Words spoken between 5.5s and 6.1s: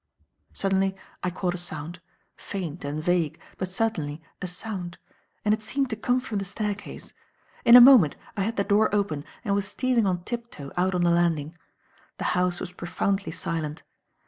it seemed to